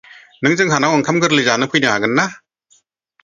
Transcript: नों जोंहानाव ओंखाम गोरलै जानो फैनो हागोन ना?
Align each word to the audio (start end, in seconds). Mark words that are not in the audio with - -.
नों 0.45 0.53
जोंहानाव 0.61 0.95
ओंखाम 0.99 1.19
गोरलै 1.25 1.43
जानो 1.49 1.67
फैनो 1.73 1.91
हागोन 1.91 2.17
ना? 2.21 2.25